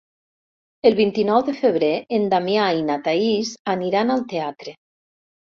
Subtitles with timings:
[0.89, 1.89] El vint-i-nou de febrer
[2.19, 4.77] en Damià i na Thaís aniran al teatre.